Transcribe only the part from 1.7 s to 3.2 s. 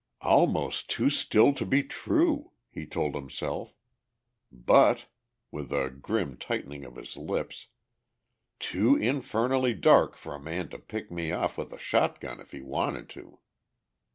true," he told